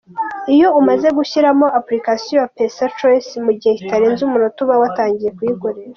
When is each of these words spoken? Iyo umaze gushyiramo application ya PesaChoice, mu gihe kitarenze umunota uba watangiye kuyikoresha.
Iyo 0.53 0.67
umaze 0.79 1.07
gushyiramo 1.17 1.65
application 1.79 2.35
ya 2.41 2.47
PesaChoice, 2.55 3.31
mu 3.45 3.51
gihe 3.59 3.73
kitarenze 3.79 4.21
umunota 4.23 4.57
uba 4.65 4.81
watangiye 4.81 5.29
kuyikoresha. 5.37 5.89